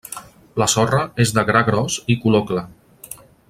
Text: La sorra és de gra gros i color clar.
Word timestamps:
La 0.61 0.67
sorra 0.73 1.01
és 1.25 1.33
de 1.39 1.43
gra 1.51 1.61
gros 1.69 1.99
i 2.15 2.17
color 2.25 2.45
clar. 2.53 2.65